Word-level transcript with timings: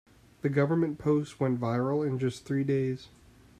The 0.41 0.49
government's 0.49 0.99
post 0.99 1.39
went 1.39 1.59
viral 1.61 2.03
in 2.03 2.17
just 2.17 2.43
three 2.43 2.63
days. 2.63 3.09